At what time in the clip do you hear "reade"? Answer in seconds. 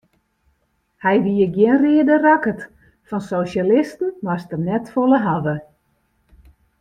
1.83-2.15